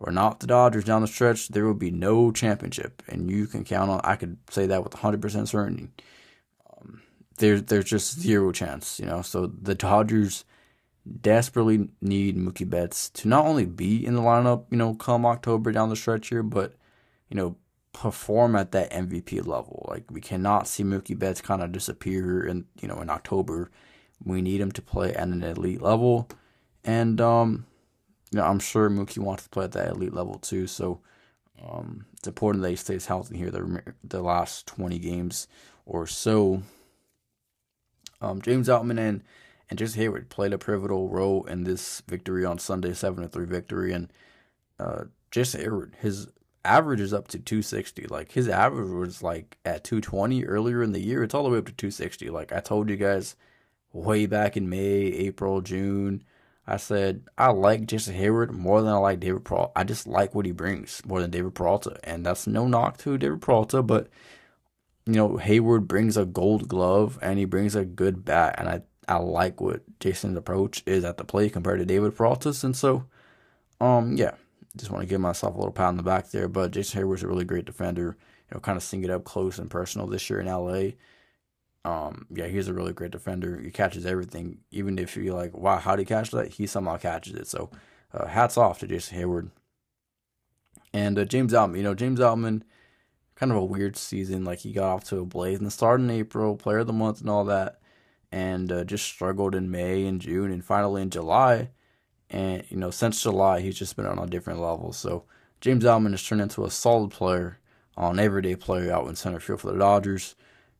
or 0.00 0.10
not 0.10 0.40
the 0.40 0.46
Dodgers 0.46 0.84
down 0.84 1.02
the 1.02 1.08
stretch, 1.08 1.48
there 1.48 1.66
will 1.66 1.74
be 1.74 1.90
no 1.90 2.32
championship, 2.32 3.02
and 3.08 3.30
you 3.30 3.46
can 3.46 3.64
count 3.64 3.90
on. 3.90 4.00
I 4.02 4.16
could 4.16 4.38
say 4.50 4.66
that 4.66 4.82
with 4.82 4.92
100% 4.94 5.48
certainty 5.48 5.90
um, 6.78 7.02
there's 7.36 7.62
there's 7.64 7.84
just 7.84 8.18
zero 8.18 8.52
chance, 8.52 8.98
you 8.98 9.06
know. 9.06 9.22
So 9.22 9.46
the 9.46 9.74
Dodgers 9.74 10.44
desperately 11.20 11.88
need 12.00 12.36
Mookie 12.36 12.68
Betts 12.68 13.10
to 13.10 13.28
not 13.28 13.46
only 13.46 13.66
be 13.66 14.04
in 14.04 14.14
the 14.14 14.22
lineup, 14.22 14.64
you 14.70 14.76
know, 14.76 14.94
come 14.94 15.26
October 15.26 15.72
down 15.72 15.88
the 15.88 15.96
stretch 15.96 16.28
here, 16.28 16.42
but 16.42 16.74
you 17.28 17.36
know, 17.36 17.56
perform 17.92 18.56
at 18.56 18.72
that 18.72 18.90
MVP 18.92 19.46
level. 19.46 19.86
Like 19.88 20.04
we 20.10 20.20
cannot 20.20 20.68
see 20.68 20.84
Mookie 20.84 21.18
Betts 21.18 21.40
kind 21.40 21.62
of 21.62 21.72
disappear 21.72 22.44
in 22.46 22.66
you 22.80 22.88
know 22.88 23.00
in 23.00 23.10
October. 23.10 23.70
We 24.24 24.42
need 24.42 24.60
him 24.60 24.72
to 24.72 24.82
play 24.82 25.14
at 25.14 25.28
an 25.28 25.42
elite 25.42 25.80
level, 25.80 26.28
and 26.84 27.20
um, 27.20 27.66
you 28.30 28.38
know, 28.38 28.44
I'm 28.44 28.58
sure 28.58 28.90
Mookie 28.90 29.18
wants 29.18 29.44
to 29.44 29.48
play 29.48 29.64
at 29.64 29.72
that 29.72 29.90
elite 29.90 30.14
level 30.14 30.34
too. 30.38 30.66
So 30.66 31.00
um, 31.62 32.06
it's 32.16 32.28
important 32.28 32.62
that 32.62 32.70
he 32.70 32.76
stays 32.76 33.06
healthy 33.06 33.38
here 33.38 33.50
the 33.50 33.82
the 34.04 34.22
last 34.22 34.66
20 34.66 34.98
games 34.98 35.48
or 35.86 36.06
so. 36.06 36.62
Um, 38.20 38.42
James 38.42 38.68
Outman 38.68 38.98
and 38.98 39.22
and 39.68 39.78
Jason 39.78 40.02
Heyward 40.02 40.28
played 40.28 40.52
a 40.52 40.58
pivotal 40.58 41.08
role 41.08 41.44
in 41.44 41.64
this 41.64 42.02
victory 42.08 42.44
on 42.44 42.58
Sunday, 42.58 42.92
seven 42.92 43.22
to 43.22 43.28
three 43.28 43.46
victory. 43.46 43.92
And 43.92 44.12
uh, 44.78 45.04
Jason 45.30 45.60
Heyward, 45.60 45.94
his 45.96 46.28
average 46.64 47.00
is 47.00 47.12
up 47.12 47.28
to 47.28 47.38
260. 47.38 48.06
Like 48.06 48.32
his 48.32 48.48
average 48.48 48.90
was 48.90 49.22
like 49.22 49.58
at 49.64 49.84
220 49.84 50.44
earlier 50.44 50.82
in 50.82 50.92
the 50.92 51.00
year. 51.00 51.22
It's 51.22 51.34
all 51.34 51.44
the 51.44 51.50
way 51.50 51.58
up 51.58 51.66
to 51.66 51.72
260. 51.72 52.30
Like 52.30 52.52
I 52.52 52.60
told 52.60 52.90
you 52.90 52.96
guys 52.96 53.36
way 53.92 54.26
back 54.26 54.56
in 54.56 54.68
May, 54.68 55.06
April, 55.06 55.60
June. 55.60 56.24
I 56.66 56.76
said 56.76 57.24
I 57.36 57.50
like 57.50 57.86
Jason 57.86 58.14
Heyward 58.14 58.52
more 58.52 58.82
than 58.82 58.92
I 58.92 58.98
like 58.98 59.20
David 59.20 59.44
Peralta. 59.44 59.72
I 59.74 59.84
just 59.84 60.06
like 60.06 60.34
what 60.34 60.46
he 60.46 60.52
brings 60.52 61.02
more 61.04 61.20
than 61.20 61.30
David 61.30 61.54
Peralta, 61.54 61.98
and 62.04 62.24
that's 62.24 62.46
no 62.46 62.68
knock 62.68 62.98
to 62.98 63.18
David 63.18 63.40
Peralta, 63.40 63.82
but 63.82 64.08
you 65.10 65.16
know, 65.16 65.30
Heyward 65.30 65.88
brings 65.88 66.16
a 66.16 66.24
gold 66.24 66.68
glove 66.68 67.18
and 67.20 67.38
he 67.38 67.44
brings 67.44 67.74
a 67.74 67.84
good 67.84 68.24
bat. 68.24 68.54
And 68.58 68.68
I, 68.68 68.82
I 69.08 69.16
like 69.18 69.60
what 69.60 69.82
Jason's 69.98 70.36
approach 70.36 70.82
is 70.86 71.04
at 71.04 71.16
the 71.16 71.24
plate 71.24 71.52
compared 71.52 71.80
to 71.80 71.84
David 71.84 72.16
Peralta's. 72.16 72.62
And 72.62 72.76
so, 72.76 73.06
um, 73.80 74.16
yeah, 74.16 74.34
just 74.76 74.90
want 74.90 75.02
to 75.02 75.08
give 75.08 75.20
myself 75.20 75.54
a 75.54 75.58
little 75.58 75.72
pat 75.72 75.88
on 75.88 75.96
the 75.96 76.02
back 76.02 76.30
there. 76.30 76.48
But 76.48 76.70
Jason 76.70 77.02
Heyward's 77.02 77.22
a 77.22 77.28
really 77.28 77.44
great 77.44 77.64
defender. 77.64 78.16
You 78.50 78.54
know, 78.54 78.60
kind 78.60 78.76
of 78.76 78.82
seeing 78.82 79.04
it 79.04 79.10
up 79.10 79.24
close 79.24 79.58
and 79.58 79.70
personal 79.70 80.06
this 80.06 80.28
year 80.28 80.40
in 80.40 80.46
LA. 80.46 80.90
Um, 81.84 82.26
yeah, 82.30 82.46
he's 82.46 82.68
a 82.68 82.74
really 82.74 82.92
great 82.92 83.10
defender. 83.10 83.58
He 83.58 83.70
catches 83.70 84.04
everything. 84.04 84.58
Even 84.70 84.98
if 84.98 85.16
you're 85.16 85.34
like, 85.34 85.56
wow, 85.56 85.78
how 85.78 85.96
did 85.96 86.02
he 86.02 86.06
catch 86.06 86.30
that? 86.30 86.48
He 86.54 86.66
somehow 86.66 86.98
catches 86.98 87.34
it. 87.34 87.46
So, 87.46 87.70
uh, 88.12 88.26
hats 88.26 88.58
off 88.58 88.80
to 88.80 88.86
Jason 88.86 89.18
Heyward. 89.18 89.50
And 90.92 91.18
uh, 91.18 91.24
James 91.24 91.52
Outman, 91.52 91.76
you 91.76 91.82
know, 91.82 91.94
James 91.94 92.20
Outman 92.20 92.62
kind 93.40 93.52
of 93.52 93.58
a 93.58 93.64
weird 93.64 93.96
season. 93.96 94.44
Like 94.44 94.58
he 94.60 94.72
got 94.72 94.92
off 94.92 95.04
to 95.04 95.18
a 95.18 95.24
blaze 95.24 95.58
in 95.58 95.64
the 95.64 95.70
start 95.70 96.00
in 96.00 96.10
April, 96.10 96.56
player 96.56 96.78
of 96.78 96.86
the 96.86 96.92
month, 96.92 97.20
and 97.20 97.30
all 97.30 97.44
that, 97.46 97.80
and 98.30 98.70
uh, 98.70 98.84
just 98.84 99.04
struggled 99.04 99.54
in 99.54 99.70
May 99.70 100.06
and 100.06 100.20
June, 100.20 100.52
and 100.52 100.64
finally 100.64 101.02
in 101.02 101.10
July. 101.10 101.70
And 102.30 102.64
you 102.68 102.76
know, 102.76 102.90
since 102.90 103.22
July, 103.22 103.60
he's 103.60 103.78
just 103.78 103.96
been 103.96 104.06
on 104.06 104.18
a 104.18 104.26
different 104.26 104.60
level. 104.60 104.92
So 104.92 105.24
James 105.60 105.84
Outman 105.84 106.12
has 106.12 106.24
turned 106.24 106.40
into 106.40 106.64
a 106.64 106.70
solid 106.70 107.10
player, 107.10 107.58
an 107.96 108.18
everyday 108.18 108.56
player 108.56 108.92
out 108.92 109.08
in 109.08 109.16
center 109.16 109.40
field 109.40 109.60
for 109.60 109.72
the 109.72 109.78
Dodgers, 109.78 110.36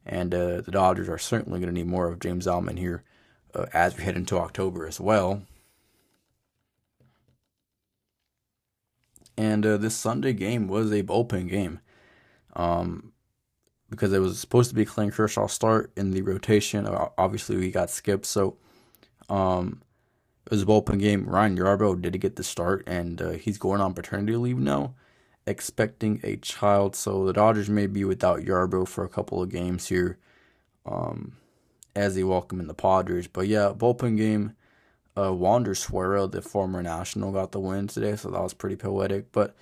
and 0.07 0.33
uh, 0.35 0.61
the 0.61 0.71
Dodgers 0.71 1.09
are 1.09 1.19
certainly 1.19 1.61
going 1.61 1.73
to 1.73 1.79
need 1.79 1.89
more 1.89 2.09
of 2.09 2.21
James 2.21 2.47
Outman 2.47 2.79
here 2.79 3.03
uh, 3.55 3.67
as 3.73 3.97
we 3.97 4.05
head 4.05 4.17
into 4.17 4.39
October 4.39 4.87
as 4.87 5.01
well. 5.01 5.43
And 9.37 9.65
uh, 9.65 9.77
this 9.77 9.97
Sunday 9.97 10.35
game 10.35 10.69
was 10.69 10.93
a 10.93 11.03
bullpen 11.03 11.49
game 11.49 11.81
um, 12.55 13.13
because 13.89 14.13
it 14.13 14.19
was 14.19 14.39
supposed 14.39 14.69
to 14.69 14.77
be 14.77 14.85
Clayton 14.85 15.13
Kershaw 15.13 15.47
start 15.47 15.91
in 15.97 16.11
the 16.11 16.23
rotation. 16.23 16.87
Obviously, 16.87 17.57
we 17.57 17.71
got 17.71 17.91
skipped, 17.91 18.27
so 18.27 18.57
um, 19.29 19.83
it 20.47 20.53
was 20.53 20.63
a 20.63 20.67
bullpen 20.67 20.99
game. 20.99 21.27
Ryan 21.27 21.57
Yarbrough 21.57 22.03
did 22.03 22.21
get 22.21 22.37
the 22.37 22.45
start, 22.45 22.83
and 22.87 23.21
uh, 23.21 23.31
he's 23.31 23.59
going 23.59 23.81
on 23.81 23.95
paternity 23.95 24.37
leave 24.37 24.59
now, 24.59 24.95
expecting 25.47 26.21
a 26.23 26.37
child. 26.37 26.97
So 26.97 27.25
the 27.25 27.33
Dodgers 27.33 27.69
may 27.69 27.87
be 27.87 28.05
without 28.05 28.41
Yarbrough 28.41 28.89
for 28.89 29.05
a 29.05 29.09
couple 29.09 29.43
of 29.43 29.51
games 29.51 29.89
here, 29.89 30.19
um, 30.87 31.37
as 31.95 32.15
they 32.15 32.25
welcome 32.25 32.61
in 32.61 32.67
the 32.67 32.75
Padres. 32.75 33.27
But 33.27 33.49
yeah, 33.49 33.73
bullpen 33.77 34.17
game. 34.17 34.57
Uh, 35.17 35.33
Wander 35.33 35.75
Suero, 35.75 36.27
the 36.31 36.41
former 36.41 36.83
National, 36.83 37.33
got 37.33 37.53
the 37.53 37.61
win 37.61 37.89
today, 37.89 38.17
so 38.17 38.31
that 38.31 38.43
was 38.43 38.55
pretty 38.55 38.77
poetic. 38.77 39.33
But 39.33 39.55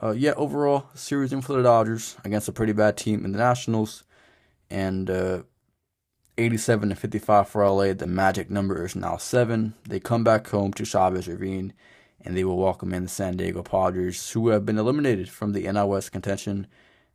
uh, 0.00 0.12
yeah, 0.12 0.32
overall, 0.36 0.86
series 0.94 1.32
in 1.32 1.40
for 1.40 1.54
the 1.54 1.62
Dodgers 1.62 2.16
against 2.24 2.48
a 2.48 2.52
pretty 2.52 2.72
bad 2.72 2.96
team 2.96 3.24
in 3.24 3.32
the 3.32 3.38
Nationals. 3.38 4.04
And 4.68 5.10
uh, 5.10 5.42
87 6.40 6.88
to 6.88 6.94
55 6.94 7.48
for 7.48 7.68
LA. 7.68 7.92
The 7.92 8.06
magic 8.06 8.48
number 8.50 8.86
is 8.86 8.96
now 8.96 9.18
seven. 9.18 9.74
They 9.86 10.00
come 10.00 10.24
back 10.24 10.48
home 10.48 10.72
to 10.72 10.86
Chavez 10.86 11.28
Ravine, 11.28 11.74
and 12.24 12.34
they 12.34 12.44
will 12.44 12.56
welcome 12.56 12.94
in 12.94 13.02
the 13.02 13.08
San 13.10 13.36
Diego 13.36 13.62
Padres, 13.62 14.30
who 14.30 14.48
have 14.48 14.64
been 14.64 14.78
eliminated 14.78 15.28
from 15.28 15.52
the 15.52 15.64
NL 15.64 15.88
West 15.88 16.12
contention. 16.12 16.66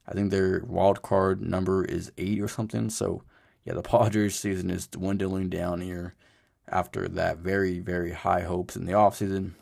I 0.07 0.13
think 0.13 0.29
their 0.29 0.63
wild 0.67 1.01
card 1.01 1.41
number 1.41 1.83
is 1.83 2.11
eight 2.19 2.39
or 2.39 2.47
something. 2.47 2.91
So, 2.91 3.23
yeah, 3.63 3.73
the 3.73 3.81
Padres 3.81 4.35
season 4.35 4.69
is 4.69 4.85
dwindling 4.85 5.49
down 5.49 5.81
here 5.81 6.13
after 6.67 7.07
that 7.07 7.39
very, 7.39 7.79
very 7.79 8.11
high 8.11 8.41
hopes 8.41 8.75
in 8.75 8.85
the 8.85 8.93
offseason. 8.93 9.53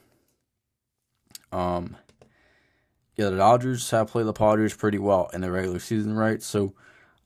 Um, 1.54 1.96
yeah, 3.16 3.30
the 3.30 3.38
Dodgers 3.38 3.90
have 3.92 4.10
played 4.10 4.26
the 4.26 4.34
Padres 4.34 4.76
pretty 4.76 5.00
well 5.00 5.30
in 5.34 5.40
the 5.40 5.52
regular 5.52 5.80
season, 5.80 6.18
right? 6.18 6.44
So 6.44 6.74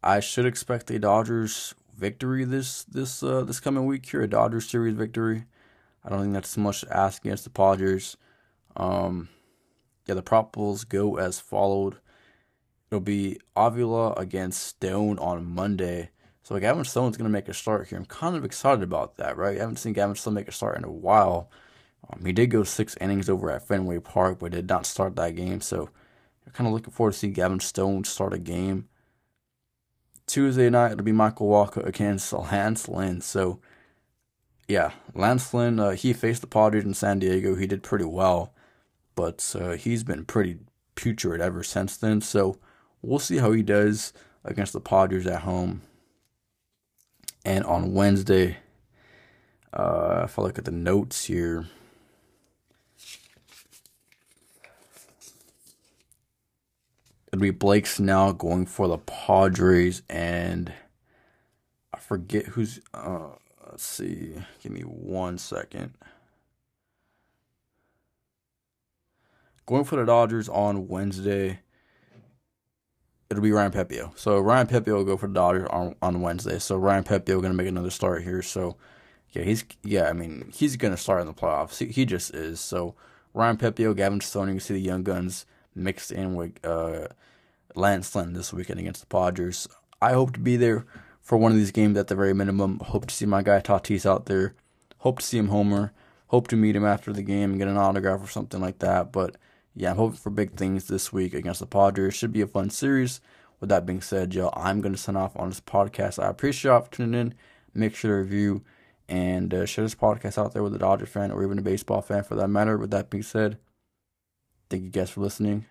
I 0.04 0.20
should 0.20 0.46
expect 0.46 0.86
the 0.86 1.00
Dodgers 1.00 1.74
victory 1.98 2.46
this 2.46 2.84
this 2.84 3.24
uh, 3.24 3.44
this 3.44 3.60
coming 3.60 3.86
week 3.86 4.06
here, 4.06 4.22
a 4.22 4.28
Dodgers 4.28 4.70
series 4.70 4.96
victory. 4.96 5.46
I 6.04 6.10
don't 6.10 6.22
think 6.22 6.34
that's 6.34 6.56
much 6.56 6.82
to 6.82 6.96
ask 6.96 7.26
against 7.26 7.44
the 7.44 7.50
Padres. 7.50 8.16
Um, 8.76 9.30
yeah, 10.06 10.16
the 10.16 10.24
probables 10.24 10.88
go 10.88 11.18
as 11.18 11.40
followed. 11.40 11.98
It'll 12.90 13.02
be 13.02 13.40
Avila 13.56 14.14
against 14.14 14.64
Stone 14.64 15.20
on 15.20 15.46
Monday. 15.46 16.12
So 16.44 16.58
Gavin 16.58 16.86
Stone's 16.86 17.18
to 17.18 17.30
make 17.30 17.50
a 17.50 17.54
start 17.54 17.90
here. 17.90 17.98
I'm 17.98 18.06
kind 18.06 18.38
of 18.38 18.46
excited 18.46 18.82
about 18.82 19.18
that, 19.18 19.36
right? 19.36 19.58
I 19.58 19.60
haven't 19.60 19.76
seen 19.78 19.92
Gavin 19.92 20.16
Stone 20.16 20.36
make 20.36 20.48
a 20.48 20.54
start 20.54 20.78
in 20.78 20.86
a 20.86 20.92
while. 20.92 21.52
Um, 22.10 22.24
he 22.24 22.32
did 22.32 22.52
go 22.52 22.64
six 22.64 22.96
innings 23.02 23.30
over 23.30 23.52
at 23.52 23.68
Fenway 23.68 24.00
Park, 24.00 24.40
but 24.40 24.54
did 24.54 24.70
not 24.70 24.86
start 24.86 25.18
that 25.18 25.36
game. 25.36 25.60
So 25.60 25.90
I'm 26.46 26.54
kind 26.54 26.68
of 26.68 26.74
looking 26.74 26.94
forward 26.94 27.12
to 27.12 27.20
seeing 27.20 27.34
Gavin 27.34 27.60
Stone 27.60 28.06
start 28.06 28.34
a 28.34 28.40
game. 28.40 28.88
Tuesday 30.28 30.70
night, 30.70 30.92
it'll 30.92 31.04
be 31.04 31.12
Michael 31.12 31.48
Wacha 31.48 31.86
against 31.86 32.34
Lance 32.34 32.88
Lynn. 32.88 33.22
So, 33.22 33.60
yeah, 34.68 34.92
Lance 35.14 35.54
Lynn, 35.54 35.80
uh, 35.80 35.92
he 35.92 36.14
faced 36.14 36.42
the 36.42 36.48
Padres 36.48 36.84
in 36.84 36.94
San 36.94 37.20
Diego. 37.20 37.56
He 37.56 37.66
did 37.66 37.82
pretty 37.82 38.06
well, 38.06 38.54
but 39.16 39.56
uh, 39.60 39.72
he's 39.72 40.04
been 40.04 40.26
pretty 40.26 40.60
putrid 40.96 41.42
ever 41.42 41.64
since 41.64 41.96
then. 41.96 42.22
So, 42.22 42.58
we'll 43.02 43.20
see 43.20 43.38
how 43.38 43.54
he 43.54 43.64
does 43.64 44.12
against 44.44 44.74
the 44.74 44.82
Padres 44.82 45.26
at 45.26 45.42
home. 45.42 45.82
And 47.46 47.64
on 47.64 47.94
Wednesday, 47.94 48.58
uh, 49.72 50.24
if 50.26 50.38
I 50.38 50.42
look 50.42 50.58
at 50.58 50.66
the 50.66 50.72
notes 50.72 51.26
here, 51.26 51.68
It'll 57.38 57.44
be 57.44 57.52
Blake 57.52 57.86
Snell 57.86 58.34
going 58.34 58.66
for 58.66 58.88
the 58.88 58.98
Padres, 58.98 60.02
and 60.10 60.74
I 61.94 62.00
forget 62.00 62.48
who's. 62.48 62.82
Uh, 62.96 63.28
let's 63.70 63.86
see. 63.86 64.34
Give 64.64 64.72
me 64.72 64.82
one 64.82 65.38
second. 65.38 65.94
Going 69.68 69.84
for 69.84 69.98
the 69.98 70.06
Dodgers 70.06 70.50
on 70.50 70.88
Wednesday. 70.88 71.60
It'll 73.30 73.44
be 73.44 73.52
Ryan 73.52 73.72
Pepiot. 73.72 74.18
So 74.18 74.40
Ryan 74.40 74.66
Pepiot 74.66 74.96
will 74.96 75.04
go 75.04 75.16
for 75.16 75.28
the 75.28 75.36
Dodgers 75.36 75.68
on, 75.70 75.96
on 76.02 76.22
Wednesday. 76.22 76.58
So 76.58 76.76
Ryan 76.76 77.04
Pepiot 77.04 77.40
to 77.44 77.54
make 77.54 77.68
another 77.68 77.92
start 77.92 78.24
here. 78.24 78.42
So 78.42 78.78
yeah, 79.30 79.44
he's 79.44 79.64
yeah. 79.84 80.10
I 80.10 80.14
mean, 80.14 80.52
he's 80.56 80.76
to 80.90 80.98
start 80.98 81.22
in 81.22 81.28
the 81.28 81.36
playoffs. 81.36 81.78
He, 81.78 81.86
he 81.86 82.04
just 82.04 82.34
is. 82.34 82.60
So 82.60 82.96
Ryan 83.36 83.58
Pepiot, 83.58 83.96
Gavin 83.96 84.22
Stone. 84.22 84.48
You 84.48 84.54
can 84.56 84.60
see 84.60 84.74
the 84.74 84.80
young 84.80 85.04
guns 85.04 85.46
mixed 85.78 86.12
in 86.12 86.36
with 86.36 86.64
uh, 86.66 87.08
Lance 87.76 88.16
Lynn 88.16 88.34
this 88.34 88.52
weekend 88.52 88.80
against 88.80 89.02
the 89.02 89.08
Padres. 89.08 89.68
I 90.02 90.14
hope 90.14 90.34
to 90.34 90.40
be 90.40 90.58
there 90.58 90.86
for 91.22 91.38
one 91.38 91.52
of 91.52 91.58
these 91.58 91.72
games 91.72 91.98
at 91.98 92.08
the 92.08 92.16
very 92.16 92.34
minimum. 92.34 92.80
Hope 92.80 93.06
to 93.08 93.14
see 93.14 93.26
my 93.26 93.42
guy 93.42 93.60
Tatis 93.60 94.06
out 94.06 94.26
there. 94.26 94.56
Hope 95.00 95.20
to 95.20 95.26
see 95.26 95.38
him 95.38 95.50
homer. 95.50 95.94
Hope 96.28 96.48
to 96.50 96.56
meet 96.56 96.76
him 96.76 96.86
after 96.86 97.14
the 97.14 97.22
game 97.22 97.52
and 97.52 97.60
get 97.60 97.68
an 97.68 97.78
autograph 97.78 98.24
or 98.24 98.28
something 98.28 98.60
like 98.60 98.80
that. 98.80 99.12
But 99.12 99.38
yeah, 99.76 99.92
I'm 99.92 99.98
hoping 99.98 100.18
for 100.18 100.30
big 100.30 100.56
things 100.56 100.88
this 100.88 101.14
week 101.14 101.34
against 101.34 101.60
the 101.60 101.66
Padres. 101.66 102.16
Should 102.16 102.34
be 102.34 102.42
a 102.42 102.48
fun 102.48 102.70
series. 102.70 103.22
With 103.60 103.70
that 103.70 103.86
being 103.86 104.02
said, 104.02 104.32
Joe, 104.32 104.52
I'm 104.54 104.82
going 104.82 104.94
to 104.94 105.02
sign 105.02 105.16
off 105.16 105.36
on 105.36 105.50
this 105.50 105.62
podcast. 105.62 106.22
I 106.22 106.30
appreciate 106.30 106.70
y'all 106.70 106.82
for 106.82 106.92
tuning 106.92 107.20
in. 107.20 107.34
Make 107.74 107.96
sure 107.96 108.12
to 108.12 108.24
review 108.24 108.64
and 109.10 109.54
uh, 109.54 109.66
share 109.66 109.86
this 109.86 109.96
podcast 109.96 110.38
out 110.38 110.54
there 110.54 110.64
with 110.64 110.76
a 110.76 110.80
Dodger 110.80 111.06
fan 111.06 111.32
or 111.32 111.44
even 111.44 111.58
a 111.58 111.64
baseball 111.64 112.02
fan 112.02 112.24
for 112.24 112.36
that 112.36 112.50
matter. 112.50 112.78
With 112.78 112.92
that 112.92 113.10
being 113.10 113.24
said, 113.24 113.58
thank 114.70 114.84
you 114.84 114.90
guys 114.90 115.10
for 115.10 115.22
listening 115.22 115.66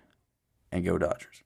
and 0.76 0.84
go 0.84 0.98
Dodgers. 0.98 1.42